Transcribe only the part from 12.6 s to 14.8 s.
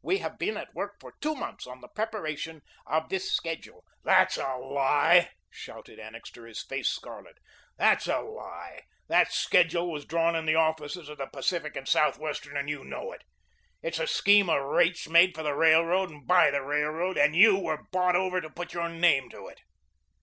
you know it. It's a scheme of